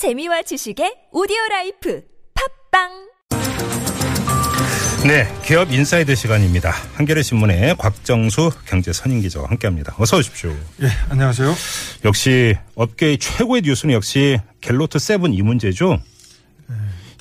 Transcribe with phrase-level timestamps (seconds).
[0.00, 2.02] 재미와 지식의 오디오 라이프
[2.70, 2.88] 팟빵
[5.06, 6.70] 네, 기업 인사이드 시간입니다.
[6.94, 9.94] 한겨레 신문의 곽정수 경제 선임 기자와 함께합니다.
[9.98, 10.56] 어서 오십시오.
[10.80, 11.52] 예, 안녕하세요.
[12.06, 16.00] 역시 업계의 최고의 뉴스는 역시 갤노트 Seven 이 문제죠.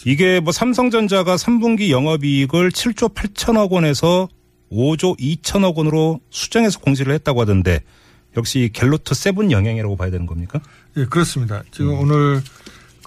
[0.05, 4.29] 이게 뭐 삼성전자가 3분기 영업이익을 7조 8천억 원에서
[4.71, 7.81] 5조 2천억 원으로 수정해서 공시를 했다고 하던데
[8.37, 10.61] 역시 갤로트 세븐 영향이라고 봐야 되는 겁니까?
[10.97, 11.63] 예, 그렇습니다.
[11.71, 12.41] 지금 오늘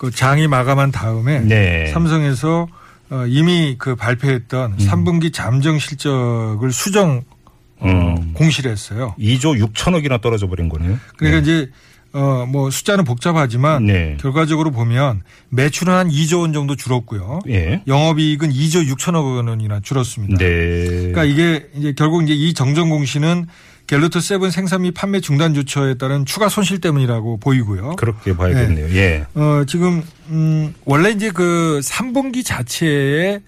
[0.02, 1.86] 그 장이 마감한 다음에 네.
[1.92, 2.66] 삼성에서
[3.10, 7.22] 어, 이미 그 발표했던 3분기 잠정 실적을 수정
[7.78, 8.32] 어, 음.
[8.34, 9.14] 공시를 했어요.
[9.16, 10.98] 2조 6천억이나 떨어져 버린 거네요.
[11.16, 11.42] 그러니까 네.
[11.42, 11.70] 이제
[12.14, 14.16] 어, 뭐 숫자는 복잡하지만 네.
[14.18, 17.38] 결과적으로 보면 매출은 한 2조 원 정도 줄었고요.
[17.48, 17.82] 예.
[17.86, 20.36] 영업이익은 2조 6천억 원이나 줄었습니다.
[20.36, 20.84] 네.
[20.86, 23.46] 그러니까 이게 이제 결국 이제 이 정정 공시는
[23.86, 27.96] 갤노트 Seven 생산 및 판매 중단 조처에 따른 추가 손실 때문이라고 보이고요.
[27.96, 28.88] 그렇게 봐야겠네요.
[28.96, 29.26] 예.
[29.34, 33.40] 어, 지금, 음, 원래 이제 그 3분기 자체에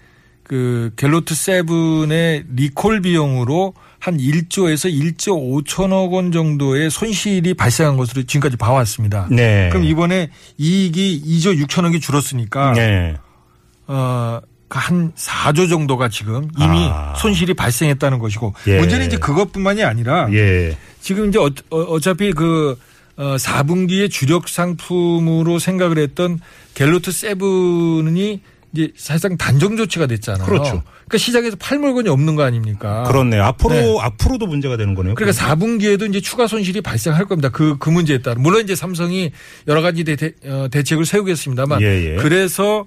[0.43, 8.55] 그 갤노트 Seven의 리콜 비용으로 한 1조에서 1조 5천억 원 정도의 손실이 발생한 것으로 지금까지
[8.55, 9.27] 봐왔습니다.
[9.31, 9.69] 네.
[9.71, 13.17] 그럼 이번에 이익이 2조 6천억이 줄었으니까 네.
[13.87, 17.13] 어, 그 한 4조 정도가 지금 이미 아.
[17.17, 18.79] 손실이 발생했다는 것이고 예.
[18.79, 20.77] 문제는 이제 그것뿐만이 아니라 예.
[21.01, 22.77] 지금 이제 어, 차피그
[23.17, 26.39] 어, 4분기의 주력 상품으로 생각을 했던
[26.73, 28.41] 갤로트 세븐이
[28.75, 30.45] 이제 사실상 단정 조치가 됐잖아요.
[30.45, 30.83] 그렇죠.
[31.05, 33.03] 그러니까 시장에서 팔 물건이 없는 거 아닙니까?
[33.03, 33.43] 그렇네요.
[33.43, 33.97] 앞으로 네.
[34.01, 35.15] 앞으로도 문제가 되는 거네요.
[35.15, 37.49] 그러니까 4분기에도 이제 추가 손실이 발생할 겁니다.
[37.49, 38.35] 그, 그 문제에 따라.
[38.39, 39.31] 물론 이제 삼성이
[39.67, 41.81] 여러 가지 대, 어, 대책을 세우겠습니다만.
[41.81, 42.15] 예, 예.
[42.17, 42.85] 그래서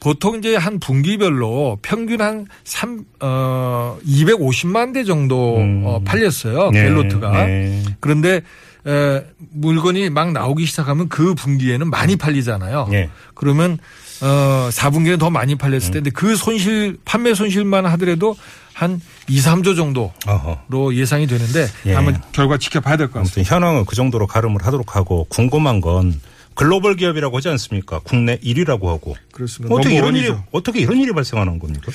[0.00, 5.82] 보통 이제 한 분기별로 평균 한 3, 어, 250만 대 정도 음.
[5.84, 6.70] 어, 팔렸어요.
[6.70, 7.46] 네, 갤로트가.
[7.46, 7.82] 네.
[8.00, 8.42] 그런데
[8.86, 12.88] 에, 물건이 막 나오기 시작하면 그 분기에는 많이 팔리잖아요.
[12.92, 13.10] 예.
[13.34, 13.78] 그러면
[14.22, 18.36] 어 4분기는 더 많이 팔렸을 텐데 그 손실 판매 손실만 하더라도
[18.72, 20.92] 한 2, 3조 정도로 어허.
[20.94, 21.94] 예상이 되는데 예.
[21.94, 23.40] 한번 결과 지켜봐야 될 것 같습니다.
[23.40, 26.20] 아무튼 현황은 그 정도로 가름을 하도록 하고 궁금한 건
[26.54, 28.00] 글로벌 기업이라고 하지 않습니까?
[28.00, 29.74] 국내 1위라고 하고 그렇습니다.
[29.74, 30.32] 어떻게 이런 넘버원이죠.
[30.32, 31.90] 일이 어떻게 이런 일이 발생하는 겁니까?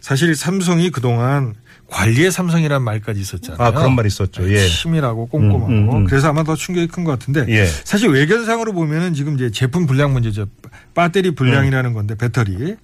[0.00, 1.54] 사실 삼성이 그동안
[1.90, 3.60] 관리의 삼성이라는 말까지 있었잖아요.
[3.60, 4.48] 아 그런 말이 있었죠.
[4.50, 4.66] 예.
[4.66, 6.04] 치밀하고 꼼꼼하고 음, 음, 음.
[6.04, 7.66] 그래서 아마 더 충격이 큰 것 같은데 예.
[7.66, 10.46] 사실 외견상으로 보면은 지금 이제 제품 불량 문제죠.
[10.94, 11.34] 배터리 음.
[11.34, 12.76] 불량이라는 건데 배터리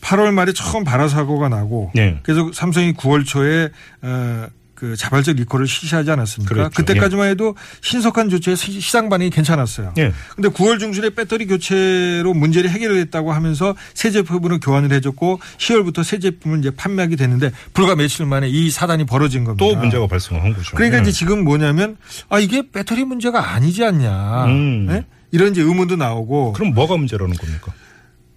[0.00, 2.18] 8월 말에 처음 발화 사고가 나고 예.
[2.22, 3.70] 그래서 삼성이 9월 초에
[4.02, 4.46] 어,
[4.82, 6.52] 그 자발적 리콜을 실시하지 않았습니까?
[6.52, 6.70] 그렇죠.
[6.74, 9.94] 그때까지만 해도 신속한 조치에 시- 시장 반응이 괜찮았어요.
[9.98, 10.12] 예.
[10.34, 16.58] 근데 9월 중순에 배터리 교체로 문제를 해결했다고 하면서 새 제품으로 교환을 해줬고 10월부터 새 제품을
[16.58, 19.64] 이제 판매하게 됐는데 불과 며칠 만에 이 사단이 벌어진 겁니다.
[19.64, 20.74] 또 문제가 발생한 거죠.
[20.74, 21.02] 그러니까 예.
[21.02, 21.96] 이제 지금 뭐냐면
[22.28, 24.88] 아 이게 배터리 문제가 아니지 않냐 음.
[24.90, 25.04] 예?
[25.30, 27.72] 이런 이제 의문도 나오고 그럼 뭐가 문제라는 겁니까?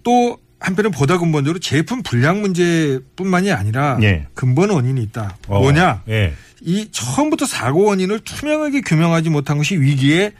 [0.04, 4.26] 또 한편은 보다 근본적으로 제품 불량 문제뿐만이 아니라 예.
[4.34, 5.36] 근본 원인이 있다.
[5.48, 6.02] 어, 뭐냐?
[6.08, 6.32] 예.
[6.62, 10.32] 이 처음부터 사고 원인을 투명하게 규명하지 못한 것이 위기의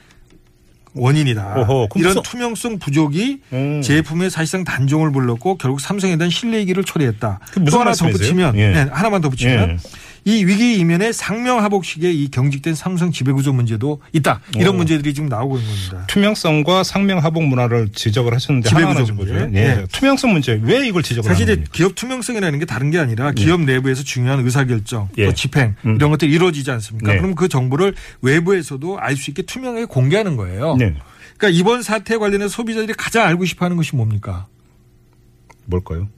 [0.94, 1.54] 원인이다.
[1.60, 3.82] 어허, 이런 무슨- 투명성 부족이 음.
[3.82, 7.38] 제품에 사실상 단종을 불렀고 결국 삼성에 대한 신뢰기를 초래했다.
[7.54, 8.12] 또 하나 더 말씀이세요?
[8.18, 8.68] 붙이면 예.
[8.70, 9.76] 네, 하나만 더 붙이면 예.
[10.26, 14.40] 이 위기 이면에 상명하복식의 이 경직된 삼성 지배구조 문제도 있다.
[14.56, 14.78] 이런 오.
[14.78, 16.04] 문제들이 지금 나오고 있는 겁니다.
[16.08, 19.48] 투명성과 상명 하복 문화를 지적을 하셨는데 지배구조 문제.
[19.54, 19.58] 예.
[19.58, 19.86] 예.
[19.92, 21.64] 투명성 문제 왜 이걸 지적을 사실 이제?
[21.70, 25.26] 기업 투명성이라는 게 다른 게 아니라 기업 내부에서 중요한 의사결정, 예.
[25.26, 25.94] 또 집행 음.
[25.94, 27.12] 이런 것들이 이루어지지 않습니까?
[27.12, 27.18] 네.
[27.18, 30.74] 그럼 그 정보를 외부에서도 알 수 있게 투명하게 공개하는 거예요.
[30.76, 30.92] 네.
[31.38, 34.46] 그러니까 이번 사태 관련해서 소비자들이 가장 알고 싶어하는 것이 뭡니까?
[35.66, 36.08] 뭘까요?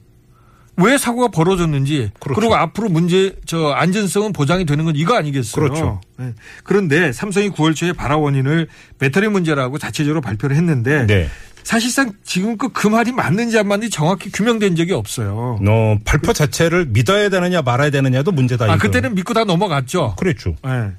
[0.83, 2.39] 왜 사고가 벌어졌는지 그렇죠.
[2.39, 5.63] 그리고 앞으로 문제 저 안전성은 보장이 되는 건 이거 아니겠어요?
[5.63, 6.01] 그렇죠.
[6.17, 6.33] 네.
[6.63, 8.67] 그런데 삼성이 9월 초에 발화 원인을
[8.97, 11.27] 배터리 문제라고 자체적으로 발표를 했는데 네.
[11.63, 15.59] 사실상 지금껏 그 말이 맞는지 안 맞는지 정확히 규명된 적이 없어요.
[15.67, 18.65] 어, 발표 자체를 믿어야 되느냐 말아야 되느냐도 문제다.
[18.65, 18.77] 아 이거.
[18.77, 20.15] 그때는 믿고 다 넘어갔죠.
[20.17, 20.55] 그랬죠.
[20.65, 20.91] 예.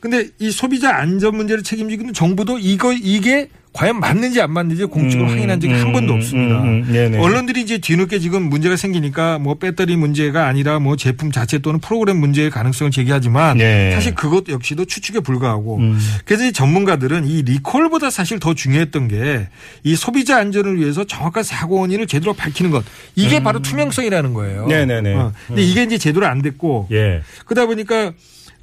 [0.00, 5.32] 근데 이 소비자 안전 문제를 책임지는 정부도 이거 이게 과연 맞는지 안 맞는지 공식으로 음,
[5.32, 6.62] 확인한 적이 음, 한 번도 없습니다.
[6.62, 7.18] 음, 음, 네네.
[7.18, 12.18] 언론들이 이제 뒤늦게 지금 문제가 생기니까 뭐 배터리 문제가 아니라 뭐 제품 자체 또는 프로그램
[12.18, 13.92] 문제의 가능성을 제기하지만 네.
[13.92, 15.98] 사실 그것 역시도 추측에 불과하고 음.
[16.24, 19.48] 그래서 이 전문가들은 이 리콜보다 사실 더 중요했던 게
[19.84, 24.64] 이 소비자 안전을 위해서 정확한 사고 원인을 제대로 밝히는 것 이게 바로 투명성이라는 거예요.
[24.64, 24.68] 음.
[24.68, 25.14] 네네네.
[25.14, 25.32] 어.
[25.46, 27.22] 근데 이게 이제 제대로 안 됐고 예.
[27.46, 28.12] 그러다 보니까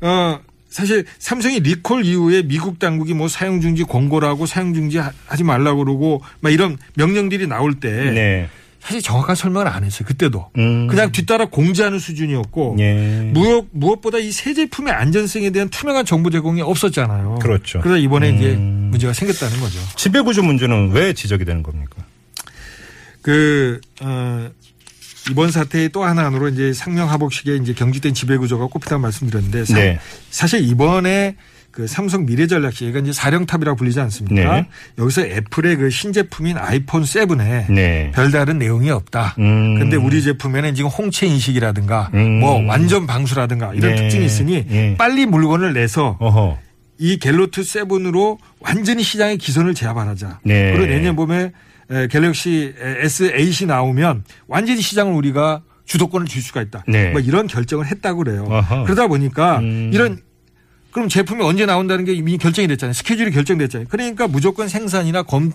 [0.01, 0.39] 어
[0.75, 5.85] 사실 삼성이 리콜 이후에 미국 당국이 뭐 사용 중지 권고라고 사용 중지 하- 하지 말라고
[5.85, 8.49] 그러고 막 이런 명령들이 나올 때 네.
[8.81, 10.05] 사실 정확한 설명을 안 했어요.
[10.05, 10.87] 그때도 음.
[10.87, 13.31] 그냥 뒤따라 공지하는 수준이었고 예.
[13.33, 17.39] 무엇 무엇보다 이 새 제품의 안전성에 대한 투명한 정보 제공이 없었잖아요.
[17.41, 17.79] 그렇죠.
[17.79, 18.89] 그러다 이번에 이제 음.
[18.91, 19.79] 문제가 생겼다는 거죠.
[19.95, 22.03] 지배구조 문제는 왜 지적이 되는 겁니까?
[23.21, 24.49] 그, 어,
[25.31, 29.75] 이번 사태의 또 하나 안으로 이제 상명 하복식의 이제 경직된 지배 구조가 꼽히다고 말씀드렸는데 사,
[29.75, 29.99] 네.
[30.29, 31.35] 사실 이번에
[31.71, 34.55] 그 삼성 미래전략실 얘가 이제 사령탑이라고 불리지 않습니까?
[34.55, 34.67] 네.
[34.97, 38.11] 여기서 애플의 그 신제품인 아이폰 7에 네.
[38.15, 39.35] 별다른 내용이 없다.
[39.39, 39.77] 음.
[39.77, 42.39] 근데 우리 제품에는 지금 홍채 인식이라든가 음.
[42.39, 44.01] 뭐 완전 방수라든가 이런 네.
[44.03, 44.95] 특징이 있으니 예.
[44.97, 46.57] 빨리 물건을 내서 어허.
[46.97, 50.39] 이 갤로트 7으로 완전히 시장의 기선을 제압하자.
[50.43, 50.71] 네.
[50.71, 51.51] 그리고 내년 봄에 에,
[52.09, 56.83] 갤럭시 S8이 나오면 완전히 시장을 우리가 주도권을 줄 수가 있다.
[56.87, 57.11] 네.
[57.11, 58.47] 뭐 이런 결정을 했다고 그래요.
[58.49, 58.83] 아하.
[58.83, 59.91] 그러다 보니까 음.
[59.93, 60.19] 이런
[60.91, 62.93] 그럼 제품이 언제 나온다는 게 이미 결정이 됐잖아요.
[62.93, 63.87] 스케줄이 결정됐잖아요.
[63.89, 65.51] 그러니까 무조건 생산이나 검,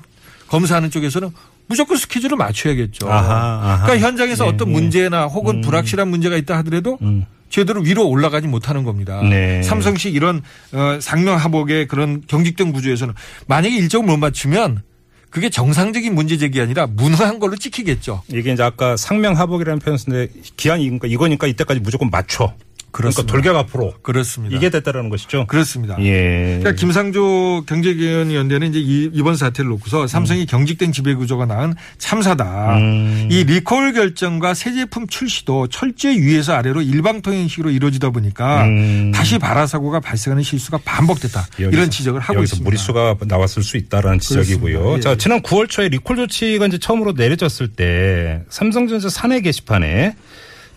[0.49, 1.31] 검사하는 쪽에서는
[1.67, 3.11] 무조건 스케줄을 맞춰야겠죠.
[3.11, 3.85] 아하, 아하.
[3.85, 4.75] 그러니까 현장에서 네, 어떤 네.
[4.75, 7.25] 문제나 혹은 불확실한 문제가 있다 하더라도 음.
[7.49, 9.23] 제대로 위로 올라가지 못하는 겁니다.
[9.23, 9.62] 네.
[9.62, 10.43] 삼성식 이런
[10.73, 13.15] 어, 상명하복의 그런 경직된 구조에서는
[13.47, 14.82] 만약에 일정을 못 맞추면
[15.31, 18.23] 그게 정상적인 문제 제기 아니라 무능한 걸로 찍히겠죠.
[18.29, 22.53] 이게 이제 아까 상명하복이라는 표현 쓰는데 기한이 이거니까, 이거니까 이때까지 무조건 맞춰.
[22.93, 23.33] 그러니까 그렇습니다.
[23.33, 23.95] 돌격 앞으로.
[24.03, 24.57] 그렇습니다.
[24.57, 25.47] 이게 됐다라는 것이죠.
[25.47, 25.97] 그렇습니다.
[26.01, 26.59] 예.
[26.61, 32.77] 그러니까 김상조 경제위원회는 이제 이- 이번 사태를 놓고서 삼성이 경직된 지배 구조가 낳은 참사다.
[32.79, 33.29] 음.
[33.31, 39.13] 이 리콜 결정과 새 제품 출시도 철저히 위에서 아래로 일방통행식으로 이루어지다 보니까 음.
[39.15, 41.47] 다시 발화사고가 발생하는 실수가 반복됐다.
[41.59, 42.65] 여기서- 이런 지적을 하고 여기서 있습니다.
[42.69, 44.97] 무리수가 나왔을 수 있다라는 지적이고요.
[44.97, 45.01] 예.
[45.01, 50.15] 자, 지난 9월 초에 리콜 조치가 이제 처음으로 내려졌을 때 삼성전자 사내 게시판에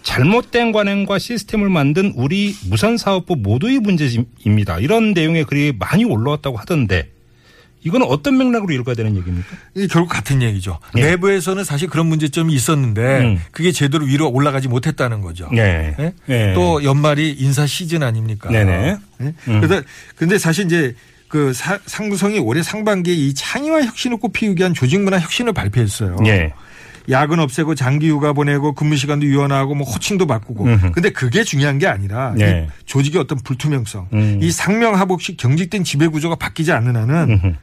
[0.04, 4.80] 잘못된 관행과 시스템을 만든 우리 무선사업부 모두의 문제입니다.
[4.80, 7.10] 이런 내용의 글이 많이 올라왔다고 하던데
[7.86, 9.48] 이거는 어떤 맥락으로 읽어야 되는 얘기입니까?
[9.92, 10.80] 결국 같은 얘기죠.
[10.98, 11.02] 예.
[11.02, 13.40] 내부에서는 사실 그런 문제점이 있었는데 음.
[13.52, 15.50] 그게 제대로 위로 올라가지 못했다는 거죠.
[15.52, 15.94] 네.
[16.00, 16.14] 예?
[16.26, 16.54] 네.
[16.54, 18.50] 또 연말이 인사 시즌 아닙니까?
[18.50, 18.72] 네네.
[18.72, 18.98] 예?
[19.22, 19.34] 음.
[19.62, 19.82] 그래서
[20.16, 20.96] 근데 사실 이제
[21.28, 26.16] 그 사- 상무성이 올해 상반기에 이 창의와 혁신을 꼽히기 위한 조직문화 혁신을 발표했어요.
[26.26, 26.54] 예.
[27.10, 30.66] 야근 없애고 장기 휴가 보내고 근무 시간도 유연하고 뭐 호칭도 바꾸고.
[30.66, 30.92] 음흠.
[30.94, 32.68] 근데 그게 중요한 게 아니라 네.
[32.70, 34.40] 이 조직의 어떤 불투명성, 음.
[34.42, 37.54] 이 상명하복식 경직된 지배 구조가 바뀌지 않는 한은 음흠.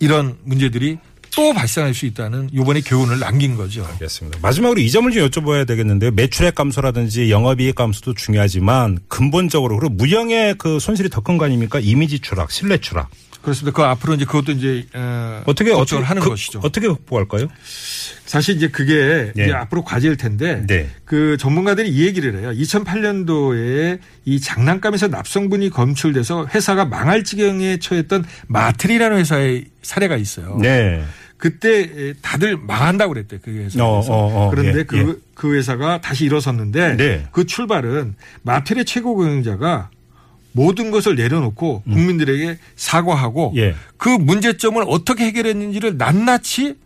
[0.00, 0.98] 이런 문제들이
[1.36, 3.84] 또 발생할 수 있다는 요번에 교훈을 남긴 거죠.
[3.84, 4.38] 알겠습니다.
[4.40, 6.12] 마지막으로 이 점을 좀 여쭤봐야 되겠는데요.
[6.12, 11.80] 매출액 감소라든지 영업이익 감소도 중요하지만 근본적으로 그리고 무형의 그 손실이 더 큰 거 아닙니까?
[11.80, 13.10] 이미지 추락, 신뢰 추락.
[13.44, 13.76] 그렇습니다.
[13.76, 16.60] 그 앞으로 이제 그것도 이제 어, 어떻게 어떻게 하는 그- 것이죠.
[16.64, 17.48] 어떻게 극복할까요?
[18.24, 19.44] 사실 이제 그게 네.
[19.44, 20.88] 이제 앞으로 과제일 텐데 네.
[21.04, 22.50] 그 전문가들이 이 얘기를 해요.
[22.52, 30.58] 2008년도에 이 장난감에서 납성분이 검출돼서 회사가 망할 지경에 처했던 마트리라는 회사의 사례가 있어요.
[30.60, 31.04] 네.
[31.36, 33.84] 그때 다들 망한다고 그랬대 그 회사에서.
[33.84, 35.14] 어, 어, 어, 그런데 예, 그, 예.
[35.34, 37.26] 그 회사가 다시 일어섰는데 네.
[37.32, 39.90] 그 출발은 마트의 최고 경영자가
[40.56, 43.56] 모든 것을 내려놓고 국민들에게 사과하고 음.
[43.56, 43.74] 예.
[43.96, 46.76] 그 문제점을 어떻게 해결했는지를 낱낱이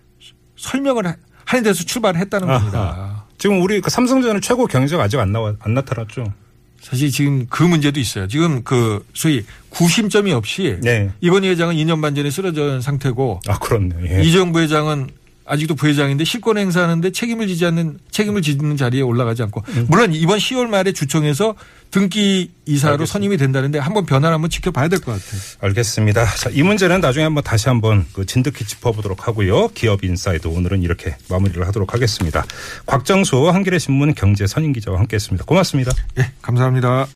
[0.56, 2.58] 설명을 하- 하는 데서 출발했다는 아하.
[2.58, 3.24] 겁니다.
[3.36, 6.32] 지금 우리 그 삼성전자는 최고 경제가 아직 안 나와 안 나타났죠.
[6.80, 8.26] 사실 지금 그 문제도 있어요.
[8.26, 11.10] 지금 그 소위 구심점이 없이 네.
[11.20, 14.00] 이건희 회장은 2년 반 전에 쓰러진 상태고 아 그렇네요.
[14.08, 14.22] 예.
[14.22, 15.08] 이재용 부회장은
[15.48, 20.66] 아직도 부회장인데 실권 행사하는데 책임을 지지 않는 책임을 지는 자리에 올라가지 않고 물론 이번 10월
[20.66, 21.54] 말에 주총에서
[21.90, 23.12] 등기 이사로 알겠습니다.
[23.12, 25.40] 선임이 된다는데 한번 변화를 한번 지켜봐야 될 것 같아요.
[25.60, 26.26] 알겠습니다.
[26.34, 29.68] 자, 이 문제는 나중에 한번 다시 한번 그 진득히 짚어보도록 하고요.
[29.68, 32.44] 기업 인사이드 오늘은 이렇게 마무리를 하도록 하겠습니다.
[32.86, 35.44] 곽정수 한겨레 신문 경제 선임 기자와 함께했습니다.
[35.46, 35.92] 고맙습니다.
[36.18, 37.06] 예, 감사합니다.